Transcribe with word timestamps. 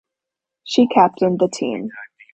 She 0.63 0.87
captained 0.87 1.37
the 1.37 1.47
team. 1.47 1.89